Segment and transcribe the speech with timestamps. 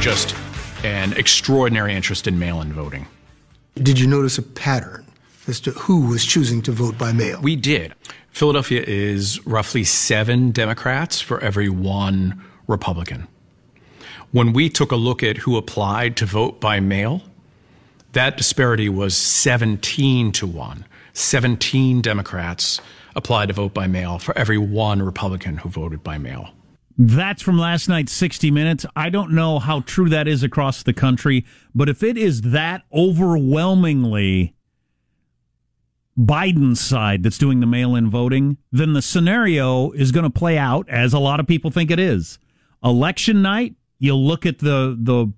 [0.00, 0.34] Just
[0.82, 3.06] an extraordinary interest in mail in voting.
[3.74, 5.04] Did you notice a pattern
[5.46, 7.38] as to who was choosing to vote by mail?
[7.42, 7.94] We did.
[8.30, 13.28] Philadelphia is roughly seven Democrats for every one Republican.
[14.32, 17.20] When we took a look at who applied to vote by mail,
[18.12, 20.86] that disparity was 17 to 1.
[21.12, 22.80] 17 Democrats
[23.14, 26.50] applied to vote by mail for every one Republican who voted by mail.
[26.98, 28.84] That's from last night's 60 Minutes.
[28.94, 32.82] I don't know how true that is across the country, but if it is that
[32.92, 34.54] overwhelmingly
[36.18, 40.58] Biden's side that's doing the mail in voting, then the scenario is going to play
[40.58, 42.38] out as a lot of people think it is.
[42.84, 45.32] Election night, you look at the, the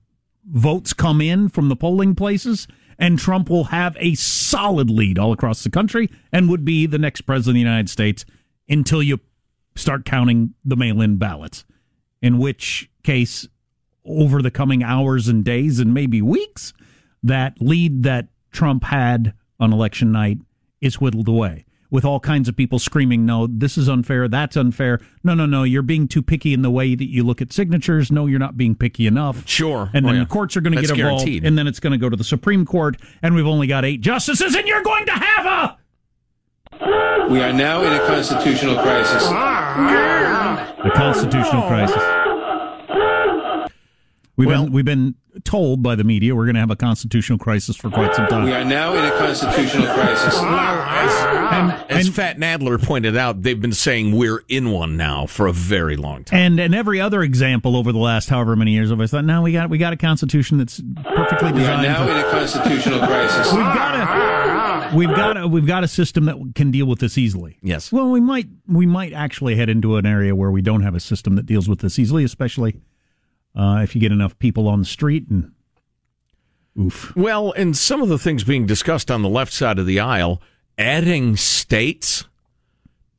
[0.45, 2.67] votes come in from the polling places,
[2.99, 6.99] and Trump will have a solid lead all across the country and would be the
[6.99, 8.25] next president of the United States
[8.69, 9.19] until you
[9.75, 11.65] start counting the mail in ballots,
[12.21, 13.49] in which case,
[14.05, 16.73] over the coming hours and days and maybe weeks,
[17.23, 20.39] that lead that Trump had on election night
[20.81, 21.65] is whittled away.
[21.89, 24.99] With all kinds of people screaming, no, this is unfair, that's unfair.
[25.23, 28.11] No, no, no, you're being too picky in the way that you look at signatures.
[28.11, 29.47] No, you're not being picky enough.
[29.47, 29.91] Sure.
[29.93, 30.25] And then oh, yeah.
[30.25, 31.27] the courts are going to get involved.
[31.27, 31.45] Guaranteed.
[31.45, 32.97] And then it's going to go to the Supreme Court.
[33.21, 35.79] And we've only got eight justices, and you're going to have a
[36.81, 39.25] we are now in a constitutional crisis.
[39.29, 42.03] A constitutional crisis.
[44.37, 47.39] We've Well- been we've been told by the media we're going to have a constitutional
[47.39, 48.45] crisis for quite some time.
[48.45, 50.39] We are now in a constitutional crisis.
[51.53, 55.47] And, As and, Fat Nadler pointed out, they've been saying we're in one now for
[55.47, 56.39] a very long time.
[56.39, 59.43] and and every other example over the last however many years, I've always thought, no,
[59.43, 61.83] we got we got a constitution that's perfectly designed.
[61.83, 63.53] We are now for- in a constitutional crisis.
[63.53, 67.19] we've got a we've got a we've got a system that can deal with this
[67.19, 67.59] easily.
[67.63, 67.93] Yes.
[67.93, 71.01] Well, we might we might actually head into an area where we don't have a
[71.01, 72.81] system that deals with this easily, especially
[73.55, 75.53] uh, if you get enough people on the street and
[76.79, 77.15] oof.
[77.17, 80.41] Well, and some of the things being discussed on the left side of the aisle,
[80.79, 82.25] adding states,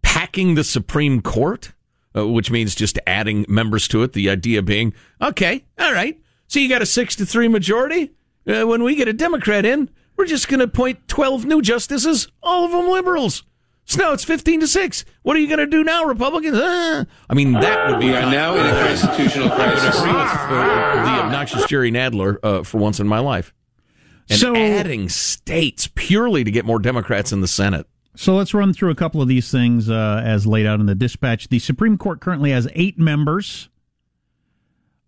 [0.01, 1.73] packing the Supreme Court,
[2.15, 4.13] uh, which means just adding members to it.
[4.13, 8.13] The idea being, okay, all right, so you got a six to three majority.
[8.47, 12.27] Uh, when we get a Democrat in, we're just going to appoint 12 new justices,
[12.41, 13.43] all of them liberals.
[13.85, 15.05] So now it's 15 to 6.
[15.23, 16.57] What are you going to do now, Republicans?
[16.57, 18.07] Uh, I mean, that would be.
[18.07, 22.37] We are now in a constitutional I would agree with uh, the obnoxious Jerry Nadler
[22.43, 23.53] uh, for once in my life.
[24.29, 27.85] And So- adding states purely to get more Democrats in the Senate.
[28.15, 30.95] So let's run through a couple of these things uh, as laid out in the
[30.95, 31.49] dispatch.
[31.49, 33.69] The Supreme Court currently has eight members.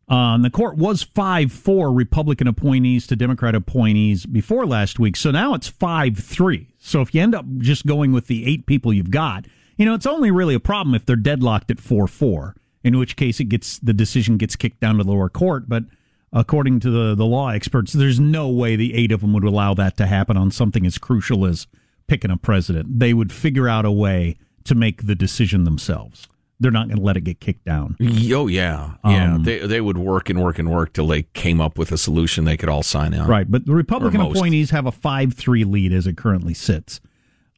[0.07, 5.15] Um, the court was 5 4 Republican appointees to Democrat appointees before last week.
[5.15, 6.67] So now it's 5 3.
[6.77, 9.45] So if you end up just going with the eight people you've got,
[9.77, 13.15] you know, it's only really a problem if they're deadlocked at 4 4, in which
[13.15, 15.67] case it gets the decision gets kicked down to the lower court.
[15.67, 15.85] But
[16.31, 19.73] according to the, the law experts, there's no way the eight of them would allow
[19.73, 21.65] that to happen on something as crucial as
[22.07, 22.99] picking a president.
[22.99, 26.27] They would figure out a way to make the decision themselves.
[26.59, 27.97] They're not going to let it get kicked down.
[28.01, 29.33] Oh yeah, yeah.
[29.35, 31.97] Um, they they would work and work and work till they came up with a
[31.97, 33.27] solution they could all sign on.
[33.27, 37.01] Right, but the Republican appointees have a 5 3 lead as it currently sits.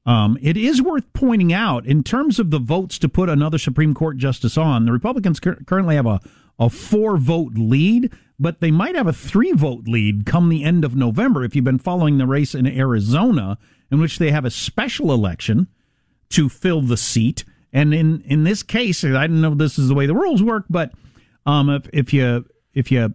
[0.07, 3.93] Um, it is worth pointing out, in terms of the votes to put another Supreme
[3.93, 6.21] Court justice on, the Republicans cur- currently have a,
[6.57, 10.85] a four vote lead, but they might have a three vote lead come the end
[10.85, 13.57] of November if you've been following the race in Arizona,
[13.91, 15.67] in which they have a special election
[16.29, 17.43] to fill the seat.
[17.73, 20.41] And in, in this case, I don't know if this is the way the rules
[20.41, 20.91] work, but
[21.45, 23.13] um, if, if you if you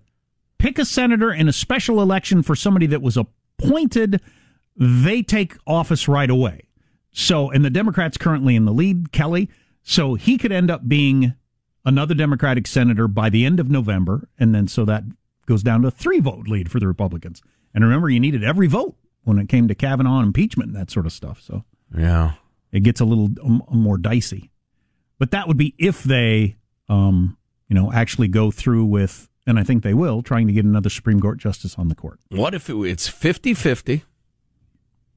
[0.58, 4.20] pick a senator in a special election for somebody that was appointed,
[4.76, 6.62] they take office right away.
[7.12, 9.50] So, and the Democrats currently in the lead, Kelly.
[9.82, 11.34] So he could end up being
[11.84, 15.04] another Democratic senator by the end of November, and then so that
[15.46, 17.42] goes down to a three vote lead for the Republicans.
[17.74, 21.06] And remember, you needed every vote when it came to Kavanaugh impeachment and that sort
[21.06, 21.40] of stuff.
[21.42, 21.64] So
[21.96, 22.32] Yeah.
[22.72, 24.50] It gets a little um, more dicey.
[25.18, 26.56] But that would be if they,
[26.88, 27.36] um,
[27.68, 30.90] you know, actually go through with, and I think they will, trying to get another
[30.90, 32.18] Supreme Court justice on the court.
[32.30, 34.04] What if it's 50 50?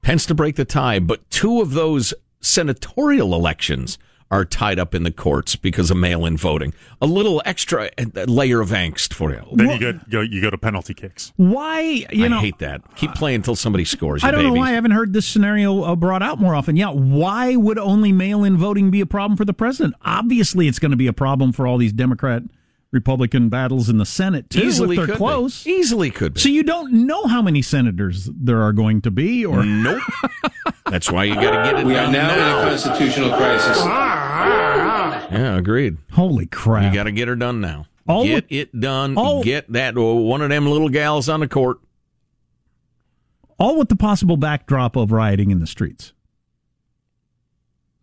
[0.01, 3.97] Pence to break the tie, but two of those senatorial elections
[4.31, 6.73] are tied up in the courts because of mail in voting.
[7.01, 9.43] A little extra uh, layer of angst for you.
[9.53, 11.31] Then you go, go you go to penalty kicks.
[11.35, 12.81] Why, you I know, hate that.
[12.95, 14.23] Keep playing until somebody scores.
[14.23, 16.75] I don't know why I haven't heard this scenario uh, brought out more often.
[16.75, 19.95] Yeah, why would only mail-in voting be a problem for the president?
[20.03, 22.43] Obviously, it's going to be a problem for all these Democrat
[22.91, 24.61] Republican battles in the Senate too.
[24.61, 25.69] Easily if they're could be.
[25.69, 26.39] Easily could be.
[26.39, 30.01] So you don't know how many senators there are going to be, or nope.
[30.95, 33.77] That's why you got to get it We are done now in a constitutional crisis.
[33.81, 35.27] Ah, ah, ah.
[35.29, 35.97] Yeah, agreed.
[36.13, 36.85] holy crap!
[36.85, 37.87] You got to get her done now.
[38.07, 39.17] All get with- it done.
[39.17, 41.79] all- Get that oh, one of them little gals on the court.
[43.59, 46.13] all with the possible backdrop of rioting in the streets.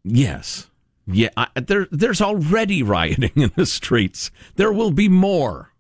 [0.05, 0.69] Yes.
[1.07, 4.31] Yeah, I, there, there's already rioting in the streets.
[4.57, 5.73] There will be more.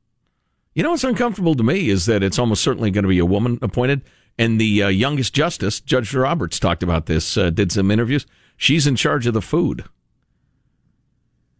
[0.74, 3.26] You know what's uncomfortable to me is that it's almost certainly going to be a
[3.26, 4.00] woman appointed.
[4.38, 8.26] And the uh, youngest justice, Judge Roberts, talked about this, uh, did some interviews.
[8.56, 9.84] She's in charge of the food,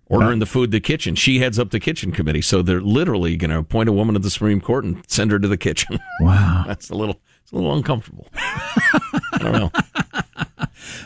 [0.07, 1.15] ordering the food to the kitchen.
[1.15, 2.43] She heads up the kitchen committee.
[2.43, 5.39] So they're literally going to appoint a woman to the Supreme Court and send her
[5.39, 5.99] to the kitchen.
[6.21, 6.65] Wow.
[6.67, 8.29] That's a little, it's a little uncomfortable.
[8.35, 9.71] I don't know.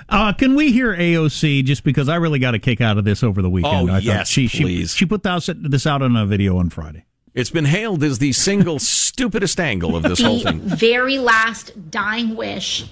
[0.08, 1.64] Uh, can we hear AOC?
[1.64, 3.90] Just because I really got a kick out of this over the weekend.
[3.90, 4.94] Oh, I yes, she, she please.
[4.94, 7.04] she put this, this out on a video on Friday.
[7.36, 10.60] It's been hailed as the single stupidest angle of this whole the thing.
[10.60, 12.86] very last dying wish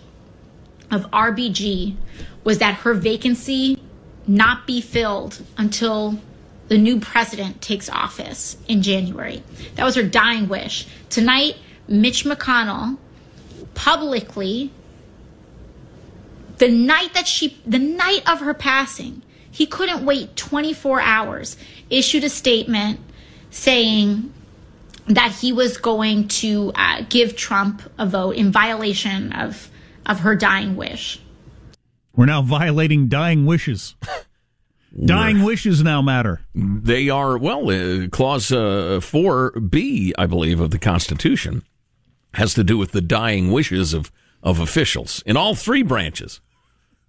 [0.91, 1.97] of RBG
[2.45, 3.81] was that her vacancy
[4.27, 6.21] not be filled until
[6.69, 9.43] the new president takes office in January.
[9.77, 10.87] That was her dying wish.
[11.09, 11.57] Tonight,
[11.89, 12.99] Mitch McConnell
[13.75, 14.71] publicly
[16.59, 21.57] the night that she the night of her passing, he couldn't wait 24 hours,
[21.89, 23.01] issued a statement
[23.55, 24.33] saying
[25.07, 29.71] that he was going to uh, give Trump a vote in violation of
[30.07, 31.21] of her dying wish.
[32.15, 33.95] We're now violating dying wishes.
[35.05, 36.43] dying wishes now matter.
[36.55, 41.63] They are, well, uh, Clause uh, 4B, I believe, of the Constitution
[42.35, 44.13] has to do with the dying wishes of,
[44.43, 46.41] of officials in all three branches.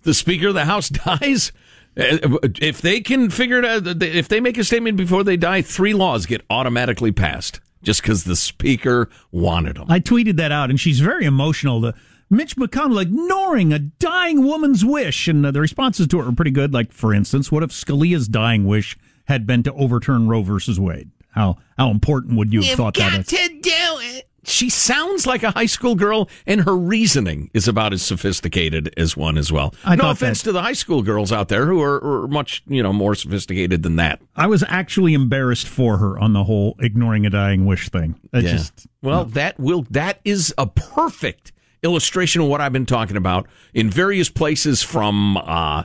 [0.03, 1.51] The Speaker of the House dies.
[1.97, 5.61] Uh, If they can figure it out, if they make a statement before they die,
[5.61, 9.85] three laws get automatically passed just because the Speaker wanted them.
[9.89, 11.79] I tweeted that out, and she's very emotional.
[11.79, 11.93] The
[12.29, 16.51] Mitch McConnell ignoring a dying woman's wish, and uh, the responses to it were pretty
[16.51, 16.73] good.
[16.73, 21.11] Like, for instance, what if Scalia's dying wish had been to overturn Roe versus Wade?
[21.31, 23.19] How how important would you have thought that?
[23.19, 23.27] is?
[23.27, 24.29] to do it.
[24.45, 29.17] She sounds like a high school girl, and her reasoning is about as sophisticated as
[29.17, 29.73] one as well.
[29.83, 32.63] I no offense that- to the high school girls out there who are, are much
[32.67, 34.21] you know more sophisticated than that.
[34.35, 38.19] I was actually embarrassed for her on the whole ignoring a dying wish thing.
[38.33, 38.41] Yeah.
[38.41, 41.51] just well, that will that is a perfect
[41.83, 45.83] illustration of what I've been talking about in various places from uh,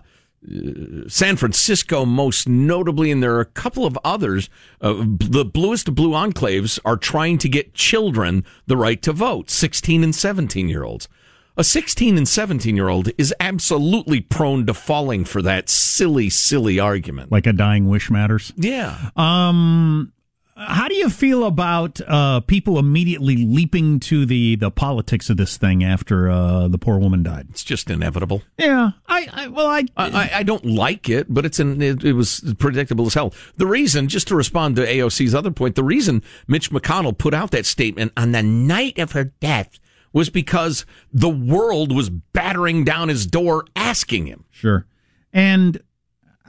[1.08, 4.48] San Francisco, most notably, and there are a couple of others.
[4.80, 9.50] Uh, the bluest of blue enclaves are trying to get children the right to vote,
[9.50, 11.08] 16 and 17 year olds.
[11.56, 16.80] A 16 and 17 year old is absolutely prone to falling for that silly, silly
[16.80, 17.30] argument.
[17.30, 18.52] like a dying wish matters.
[18.56, 19.10] Yeah.
[19.16, 20.12] Um,
[20.60, 25.56] how do you feel about uh, people immediately leaping to the the politics of this
[25.56, 27.46] thing after uh, the poor woman died?
[27.50, 28.42] It's just inevitable.
[28.58, 32.12] Yeah, I, I, well, I, I I don't like it, but it's an it, it
[32.12, 33.32] was predictable as hell.
[33.56, 37.50] The reason, just to respond to AOC's other point, the reason Mitch McConnell put out
[37.52, 39.78] that statement on the night of her death
[40.12, 44.44] was because the world was battering down his door asking him.
[44.50, 44.86] Sure.
[45.32, 45.80] And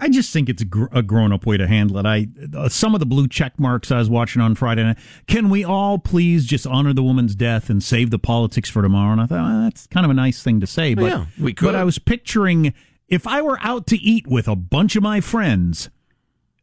[0.02, 2.06] I just think it's a, gr- a grown up way to handle it.
[2.08, 2.28] I
[2.58, 4.98] uh, some of the blue check marks I was watching on Friday night.
[5.28, 9.12] Can we all please just honor the woman's death and save the politics for tomorrow?
[9.12, 10.96] And I thought well, that's kind of a nice thing to say.
[10.96, 11.68] But Yeah, we could.
[11.68, 12.74] But I was picturing
[13.08, 15.90] if I were out to eat with a bunch of my friends,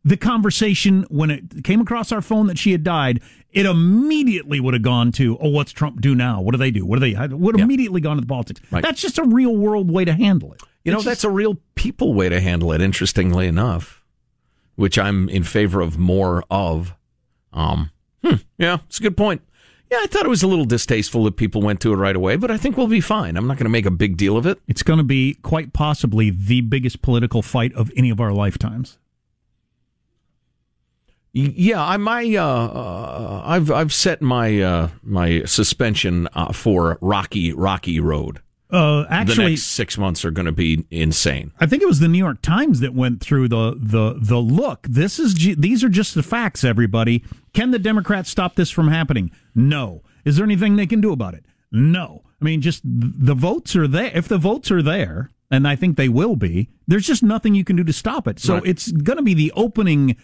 [0.04, 3.20] the conversation when it came across our phone that she had died,
[3.52, 6.40] it immediately would have gone to, oh, what's Trump do now?
[6.40, 6.84] What do they do?
[6.84, 7.14] What do they?
[7.34, 8.60] Would have immediately gone to the politics.
[8.70, 8.82] Right.
[8.82, 10.62] That's just a real world way to handle it.
[10.84, 14.02] You know, It's that's a real people way to handle it, interestingly enough,
[14.76, 16.94] which I'm in favor of more of.
[17.52, 17.90] Um,
[18.24, 19.42] hmm, yeah, it's a good point.
[19.90, 22.36] Yeah, I thought it was a little distasteful that people went to it right away,
[22.36, 23.36] but I think we'll be fine.
[23.36, 24.60] I'm not going to make a big deal of it.
[24.68, 28.98] It's going to be quite possibly the biggest political fight of any of our lifetimes.
[31.32, 37.52] Yeah, I my uh, uh, I've I've set my uh, my suspension uh, for Rocky
[37.52, 38.40] Rocky Road.
[38.70, 41.52] Uh, the actually, next six months are going to be insane.
[41.58, 44.86] I think it was the New York Times that went through the the the look.
[44.88, 46.64] This is these are just the facts.
[46.64, 49.30] Everybody, can the Democrats stop this from happening?
[49.54, 50.02] No.
[50.24, 51.46] Is there anything they can do about it?
[51.72, 52.22] No.
[52.40, 54.10] I mean, just the votes are there.
[54.14, 57.64] If the votes are there, and I think they will be, there's just nothing you
[57.64, 58.38] can do to stop it.
[58.38, 58.66] So Right.
[58.66, 60.16] it's going to be the opening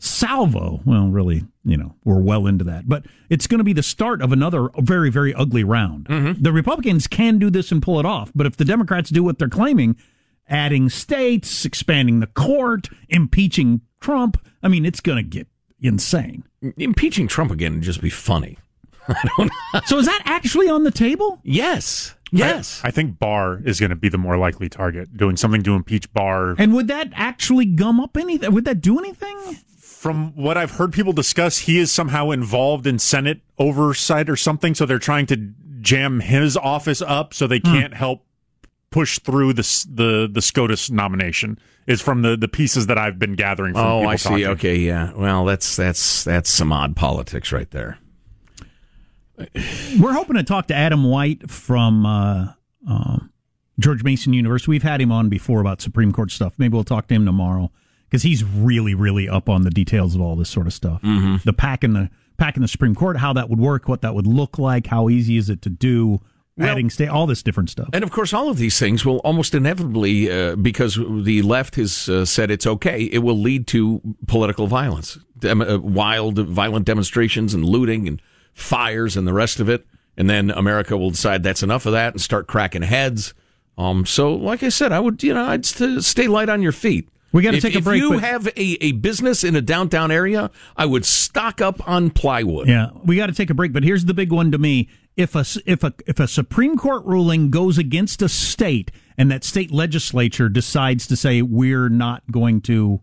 [0.00, 0.80] salvo.
[0.84, 4.22] Well, really, you know, we're well into that, but it's going to be the start
[4.22, 6.06] of another very, very ugly round.
[6.06, 6.42] Mm-hmm.
[6.42, 9.38] The Republicans can do this and pull it off, but if the Democrats do what
[9.38, 9.96] they're claiming,
[10.48, 15.46] adding states, expanding the court, impeaching Trump, I mean, it's going to get
[15.80, 16.44] insane.
[16.76, 18.58] Impeaching Trump again would just be funny.
[19.86, 21.40] so is that actually on the table?
[21.42, 22.14] Yes.
[22.32, 22.80] Yes.
[22.84, 25.74] I, I think Barr is going to be the more likely target, doing something to
[25.74, 26.54] impeach Barr.
[26.58, 28.52] And would that actually gum up anything?
[28.52, 29.58] Would that do anything?
[30.00, 34.74] From what I've heard people discuss, he is somehow involved in Senate oversight or something.
[34.74, 35.36] So they're trying to
[35.82, 37.64] jam his office up so they Hmm.
[37.72, 38.24] can't help
[38.90, 41.58] push through the the the SCOTUS nomination.
[41.86, 43.74] Is from the the pieces that I've been gathering.
[43.74, 44.28] from Oh, people I see.
[44.30, 44.46] talking.
[44.46, 45.12] Okay, yeah.
[45.14, 47.98] Well, that's that's that's some odd politics right there.
[50.00, 52.52] We're hoping to talk to Adam White from uh,
[52.88, 53.18] uh,
[53.78, 54.70] George Mason University.
[54.70, 56.54] We've had him on before about Supreme Court stuff.
[56.58, 57.70] Maybe we'll talk to him tomorrow
[58.10, 61.00] because he's really, really up on the details of all this sort of stuff.
[61.02, 61.36] Mm-hmm.
[61.44, 64.14] The pack in the pack in the Supreme Court, how that would work, what that
[64.14, 66.20] would look like, how easy is it to do,
[66.58, 67.88] adding state, all this different stuff.
[67.92, 72.08] And of course, all of these things will almost inevitably, uh, because the left has
[72.08, 77.54] uh, said it's okay, it will lead to political violence, Dem- uh, wild, violent demonstrations
[77.54, 78.20] and looting and
[78.52, 79.86] fires and the rest of it.
[80.16, 83.32] And then America will decide that's enough of that and start cracking heads.
[83.78, 86.72] Um, so, like I said, I would, you know, I'd st- stay light on your
[86.72, 87.08] feet.
[87.32, 90.10] We gotta take a break, If you but- have a, a business in a downtown
[90.10, 92.68] area, I would stock up on plywood.
[92.68, 95.34] Yeah, we got to take a break, but here's the big one to me: if
[95.34, 99.70] a if a if a Supreme Court ruling goes against a state, and that state
[99.70, 103.00] legislature decides to say we're not going to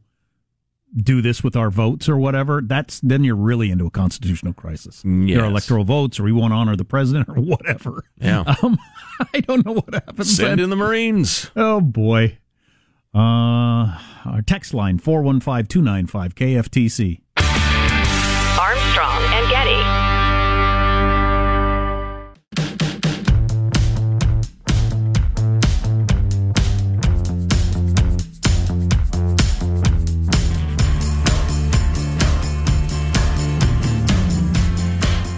[0.95, 5.03] do this with our votes or whatever, that's then you're really into a constitutional crisis.
[5.05, 8.03] Your electoral votes, or we won't honor the president, or whatever.
[8.19, 8.43] Yeah.
[8.63, 8.77] Um,
[9.33, 10.35] I don't know what happens.
[10.35, 10.59] Send then.
[10.59, 11.49] in the Marines.
[11.55, 12.37] Oh boy.
[13.13, 17.21] Uh, our text line 415 295 KFTC.
[18.59, 20.07] Armstrong and Getty.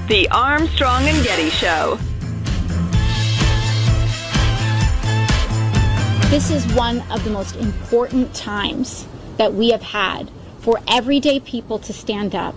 [0.07, 1.99] The Armstrong and Getty Show.
[6.29, 9.07] This is one of the most important times
[9.37, 12.53] that we have had for everyday people to stand up.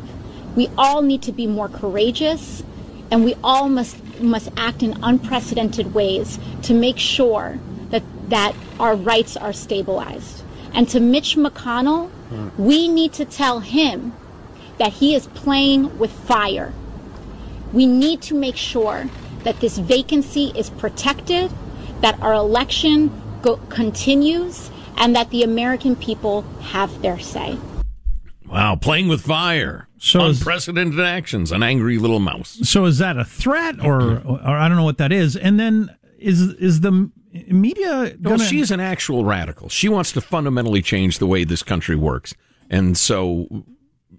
[0.55, 2.63] We all need to be more courageous
[3.11, 8.95] and we all must must act in unprecedented ways to make sure that that our
[8.95, 10.45] rights are stabilized.
[10.75, 12.51] And to Mitch McConnell, hmm.
[12.63, 14.13] we need to tell him
[14.77, 16.75] that he is playing with fire.
[17.73, 19.09] We need to make sure
[19.45, 21.51] that this vacancy is protected,
[22.03, 27.59] that our election go- continues, and that the American people have their say.
[28.47, 29.89] Wow, playing with fire.
[29.99, 31.53] So is- Unprecedented actions.
[31.53, 32.59] An angry little mouse.
[32.63, 35.37] So is that a threat, or, or I don't know what that is?
[35.37, 37.11] And then is is the
[37.49, 38.15] media?
[38.21, 39.69] Well, Gonna, she's an actual radical.
[39.69, 42.35] She wants to fundamentally change the way this country works.
[42.69, 43.65] And so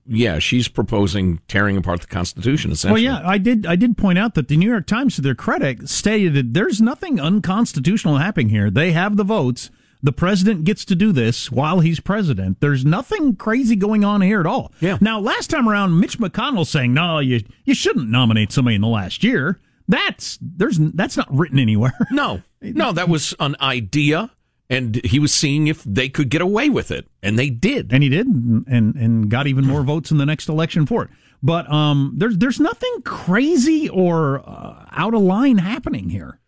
[0.06, 2.72] yeah, she's proposing tearing apart the Constitution.
[2.72, 3.06] Essentially.
[3.06, 3.66] Well, yeah, I did.
[3.66, 6.82] I did point out that the New York Times, to their credit, stated that there's
[6.82, 8.70] nothing unconstitutional happening here.
[8.70, 9.70] They have the votes.
[10.02, 12.60] The president gets to do this while he's president.
[12.60, 14.74] There's nothing crazy going on here at all.
[14.82, 14.98] Yeah.
[15.00, 18.88] Now, last time around, Mitch McConnell saying, "No, you you shouldn't nominate somebody in the
[18.88, 21.94] last year." That's there's that's not written anywhere.
[22.12, 24.32] No, no, that was an idea,
[24.74, 27.94] and he was seeing if they could get away with it, and they did.
[27.94, 31.04] and he did, and and, and got even more votes in the next election for
[31.04, 31.10] it.
[31.42, 36.40] But um, there's there's nothing crazy or uh, out of line happening here.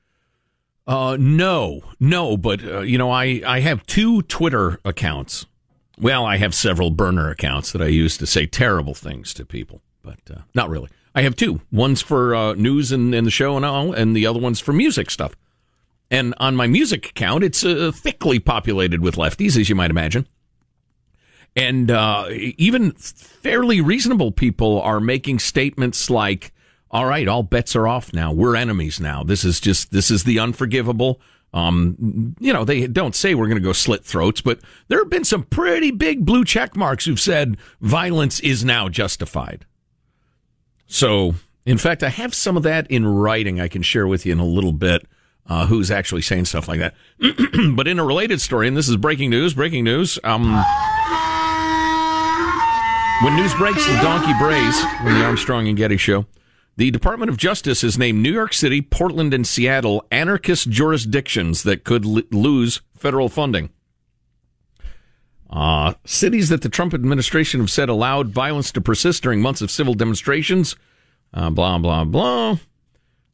[0.87, 5.45] Uh, no, no, but uh, you know, I I have two Twitter accounts.
[5.99, 9.81] Well, I have several burner accounts that I use to say terrible things to people,
[10.03, 10.89] but uh, not really.
[11.13, 11.61] I have two.
[11.71, 14.73] One's for uh, news and, and the show and all, and the other one's for
[14.73, 15.33] music stuff.
[16.11, 20.27] And on my music account, it's uh, thickly populated with lefties, as you might imagine.
[21.55, 26.51] And uh, even fairly reasonable people are making statements like,
[26.91, 28.31] all right, all bets are off now.
[28.31, 29.23] We're enemies now.
[29.23, 31.21] This is just, this is the unforgivable.
[31.53, 34.59] Um, you know, they don't say we're going to go slit throats, but
[34.89, 39.65] there have been some pretty big blue check marks who've said violence is now justified.
[40.87, 41.35] So,
[41.65, 44.39] in fact, I have some of that in writing I can share with you in
[44.39, 45.07] a little bit.
[45.47, 46.95] Uh, who's actually saying stuff like that?
[47.75, 50.17] but in a related story, and this is breaking news, breaking news.
[50.23, 50.53] Um,
[53.23, 56.25] when news breaks, the donkey brays from the Armstrong and Getty show.
[56.77, 61.85] The Department of Justice has named New York City, Portland, and Seattle anarchist jurisdictions that
[61.85, 63.69] could l- lose federal funding.
[65.49, 69.71] Uh, cities that the Trump administration have said allowed violence to persist during months of
[69.71, 70.75] civil demonstrations.
[71.33, 72.57] Uh, blah, blah, blah.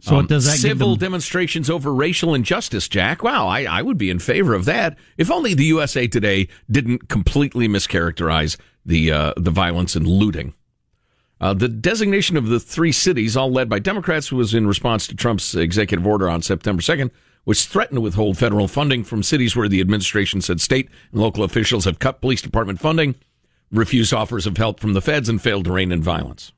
[0.02, 3.22] So Um, does that civil them- demonstrations over racial injustice, Jack?
[3.24, 4.98] Wow, I, I would be in favor of that.
[5.16, 10.54] If only the USA Today didn't completely mischaracterize the uh, the violence and looting.
[11.40, 15.16] Uh, the designation of the three cities, all led by Democrats, was in response to
[15.16, 17.10] Trump's executive order on September 2nd,
[17.46, 21.44] which threatened to withhold federal funding from cities where the administration said state and local
[21.44, 23.16] officials have cut police department funding,
[23.72, 26.52] refused offers of help from the feds, and failed to rein in violence.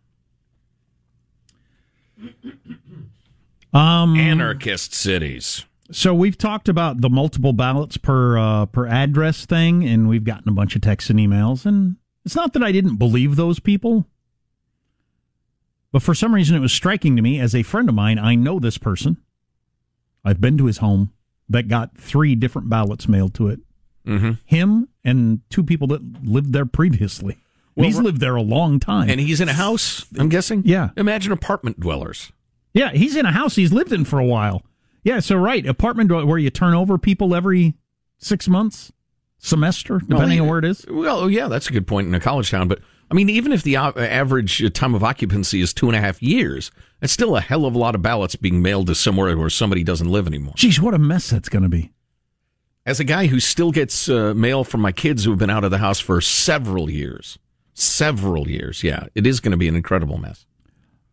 [3.73, 5.65] Um, Anarchist cities.
[5.91, 10.49] So we've talked about the multiple ballots per uh, per address thing, and we've gotten
[10.49, 11.65] a bunch of texts and emails.
[11.65, 14.05] And it's not that I didn't believe those people,
[15.91, 18.17] but for some reason it was striking to me as a friend of mine.
[18.17, 19.17] I know this person.
[20.25, 21.11] I've been to his home
[21.49, 23.59] that got three different ballots mailed to it.
[24.07, 24.31] Mm-hmm.
[24.45, 27.37] Him and two people that lived there previously.
[27.75, 29.09] And he's lived there a long time.
[29.09, 30.61] And he's in a house, I'm guessing?
[30.63, 30.89] Yeah.
[30.95, 32.31] Imagine apartment dwellers.
[32.73, 34.63] Yeah, he's in a house he's lived in for a while.
[35.03, 37.75] Yeah, so right, apartment where you turn over people every
[38.17, 38.91] six months,
[39.37, 40.85] semester, depending on where it is.
[40.89, 42.67] Well, yeah, that's a good point in a college town.
[42.69, 42.79] But
[43.11, 46.71] I mean, even if the average time of occupancy is two and a half years,
[46.99, 49.83] that's still a hell of a lot of ballots being mailed to somewhere where somebody
[49.83, 50.53] doesn't live anymore.
[50.55, 51.91] Geez, what a mess that's going to be.
[52.85, 55.63] As a guy who still gets uh, mail from my kids who have been out
[55.63, 57.37] of the house for several years,
[57.73, 60.45] several years, yeah, it is going to be an incredible mess.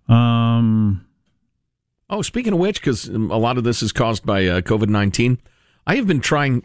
[0.08, 1.06] Um,
[2.10, 5.38] Oh, speaking of which, because a lot of this is caused by uh, COVID 19,
[5.86, 6.64] I have been trying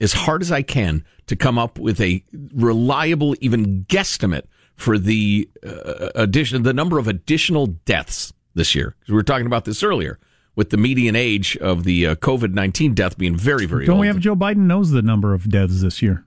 [0.00, 2.22] as hard as I can to come up with a
[2.54, 4.44] reliable, even guesstimate
[4.76, 8.94] for the uh, addition, the number of additional deaths this year.
[9.00, 10.18] 'Cause We were talking about this earlier
[10.56, 14.00] with the median age of the uh, COVID 19 death being very, very don't old.
[14.02, 16.24] we have Joe Biden knows the number of deaths this year?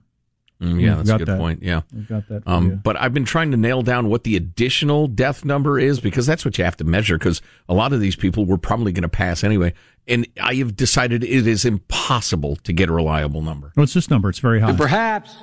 [0.60, 1.38] Mm, yeah, We've that's a good that.
[1.38, 1.62] point.
[1.62, 1.82] Yeah.
[1.94, 2.42] We've got that.
[2.44, 2.76] for Um, you.
[2.76, 6.44] but I've been trying to nail down what the additional death number is because that's
[6.44, 9.08] what you have to measure because a lot of these people were probably going to
[9.08, 9.72] pass anyway.
[10.08, 13.70] And I have decided it is impossible to get a reliable number.
[13.74, 14.28] What's this number?
[14.30, 14.70] It's very high.
[14.70, 15.36] And perhaps,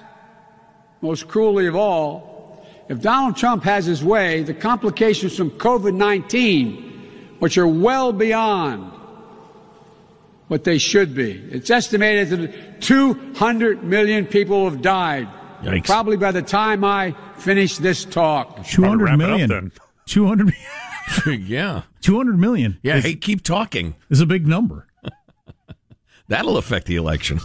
[1.01, 7.35] most cruelly of all, if Donald Trump has his way, the complications from COVID 19,
[7.39, 8.91] which are well beyond
[10.47, 11.31] what they should be.
[11.51, 15.27] It's estimated that 200 million people have died.
[15.63, 15.85] Yikes.
[15.85, 18.63] Probably by the time I finish this talk.
[18.65, 19.49] Two hundred wrap it up million.
[19.49, 19.71] then.
[20.07, 20.53] 200,
[21.47, 21.83] yeah.
[22.01, 22.77] 200 million.
[22.83, 22.97] Yeah.
[22.97, 23.95] is, Hey, keep talking.
[24.09, 24.87] is a big number.
[26.27, 27.39] That'll affect the election.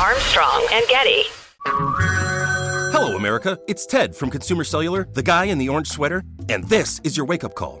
[0.00, 1.22] Armstrong and Getty.
[1.66, 3.58] Hello, America.
[3.68, 7.26] It's Ted from Consumer Cellular, the guy in the orange sweater, and this is your
[7.26, 7.80] wake up call.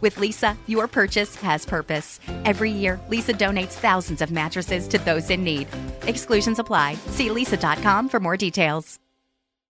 [0.00, 2.20] With Leesa, your purchase has purpose.
[2.44, 5.68] Every year, Leesa donates thousands of mattresses to those in need.
[6.02, 6.94] Exclusions apply.
[7.08, 8.98] See leesa.com for more details.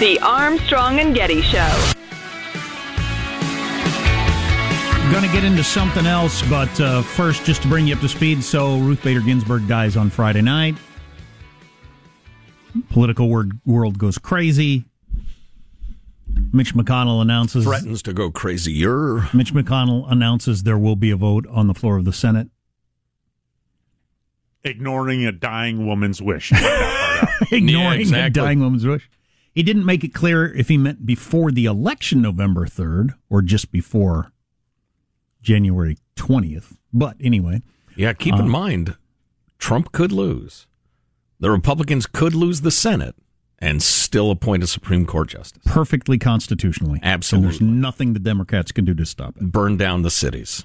[0.00, 1.92] The Armstrong and Getty Show.
[5.12, 8.08] Going to get into something else, but uh, first, just to bring you up to
[8.08, 8.42] speed.
[8.42, 10.74] So, Ruth Bader Ginsburg dies on Friday night.
[12.88, 14.86] Political word, world goes crazy.
[16.52, 19.28] Mitch McConnell announces threatens to go crazier.
[19.32, 22.48] Mitch McConnell announces there will be a vote on the floor of the Senate.
[24.62, 26.52] Ignoring a dying woman's wish.
[27.50, 28.26] Ignoring Yeah, exactly.
[28.26, 29.08] a dying woman's wish.
[29.54, 33.72] He didn't make it clear if he meant before the election, November 3rd, or just
[33.72, 34.32] before
[35.42, 36.76] January 20th.
[36.92, 37.62] But anyway.
[37.96, 38.96] Yeah, keep in Uh, mind,
[39.58, 40.66] Trump could lose.
[41.40, 43.14] The Republicans could lose the Senate
[43.60, 45.62] and still appoint a Supreme Court justice.
[45.66, 46.98] Perfectly constitutionally.
[47.02, 47.48] Absolutely.
[47.48, 49.52] And there's nothing the Democrats can do to stop it.
[49.52, 50.64] Burn down the cities.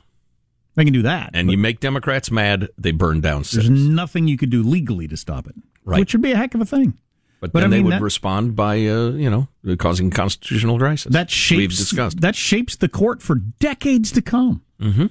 [0.76, 1.32] They can do that.
[1.34, 3.70] And you make Democrats mad, they burn down cities.
[3.70, 5.56] There's nothing you could do legally to stop it.
[5.84, 6.00] Right.
[6.00, 6.98] Which would be a heck of a thing.
[7.42, 11.12] But, But then I they would that- respond by, uh, you know, causing constitutional crisis.
[11.14, 12.22] That shapes, We've discussed.
[12.22, 14.64] that shapes the court for decades to come.
[14.82, 15.08] Mm-hmm.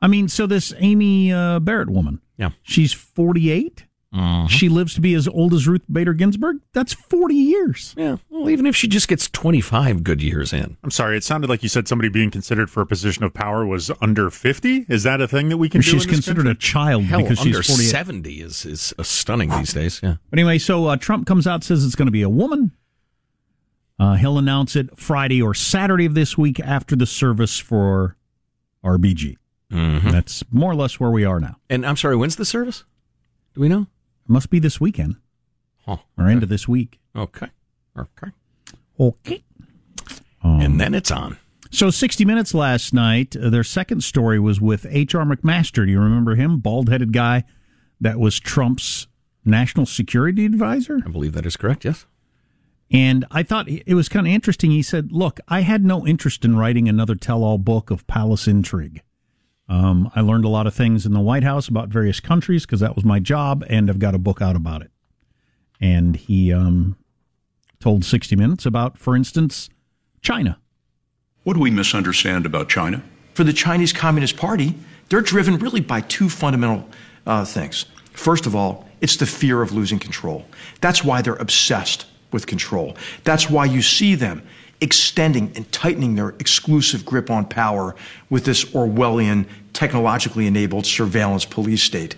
[0.00, 2.50] I mean, so this Amy uh, Barrett woman, Yeah.
[2.62, 3.84] she's 48.
[4.14, 4.48] Mhm.
[4.48, 6.58] She lives to be as old as Ruth Bader Ginsburg.
[6.72, 7.94] That's 40 years.
[7.96, 8.16] Yeah.
[8.30, 10.76] Well, even if she just gets 25 good years in.
[10.84, 13.66] I'm sorry, it sounded like you said somebody being considered for a position of power
[13.66, 14.86] was under 50.
[14.88, 15.82] Is that a thing that we can do?
[15.82, 17.90] She's in this considered a child Hell, because under she's 48.
[17.90, 20.00] 70 is, is stunning these days.
[20.02, 20.16] Yeah.
[20.30, 22.70] But anyway, so uh, Trump comes out says it's going to be a woman.
[23.98, 28.16] Uh, he'll announce it Friday or Saturday of this week after the service for
[28.84, 29.38] RBG.
[29.72, 30.12] Mhm.
[30.12, 31.56] That's more or less where we are now.
[31.70, 32.84] And I'm sorry, when's the service?
[33.54, 33.86] Do we know?
[34.26, 35.16] It must be this weekend
[35.86, 35.98] Huh.
[36.18, 36.98] or end of this week.
[37.14, 37.48] Okay.
[37.98, 38.30] Okay.
[38.98, 39.44] Okay.
[40.42, 41.36] and then it's on.
[41.70, 45.24] So 60 Minutes last night, uh, their second story was with H.R.
[45.24, 45.84] McMaster.
[45.84, 46.58] Do you remember him?
[46.60, 47.44] Bald headed guy
[48.00, 49.08] that was Trump's
[49.44, 51.00] national security advisor?
[51.04, 52.06] I believe that is correct, yes.
[52.90, 54.70] And I thought it was kind of interesting.
[54.70, 58.46] He said, Look, I had no interest in writing another tell all book of palace
[58.46, 59.02] intrigue.
[59.68, 62.80] Um, I learned a lot of things in the White House about various countries because
[62.80, 64.90] that was my job, and I've got a book out about it.
[65.80, 66.96] And he um,
[67.80, 69.70] told 60 Minutes about, for instance,
[70.20, 70.58] China.
[71.44, 73.02] What do we misunderstand about China?
[73.34, 74.74] For the Chinese Communist Party,
[75.08, 76.88] they're driven really by two fundamental
[77.26, 77.86] uh, things.
[78.12, 80.46] First of all, it's the fear of losing control.
[80.80, 82.96] That's why they're obsessed with control.
[83.24, 84.42] That's why you see them
[84.80, 87.94] extending and tightening their exclusive grip on power
[88.30, 92.16] with this Orwellian, technologically enabled surveillance police state.